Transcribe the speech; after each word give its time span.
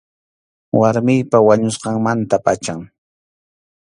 Warmiypa 0.79 1.37
wañusqanmanta 1.47 2.37
pacham. 2.45 2.79